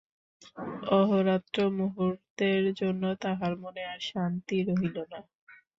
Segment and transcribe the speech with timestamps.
[0.91, 5.19] অহোরাত্র মুহূর্তের জন্য তাঁহার মনে আর শান্তি রহিল না।